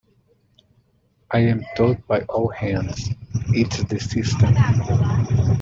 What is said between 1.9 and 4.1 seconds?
by all hands: it's the